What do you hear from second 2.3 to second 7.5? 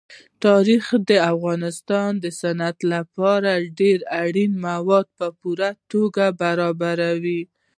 صنعت لپاره ډېر اړین مواد په پوره توګه برابروي.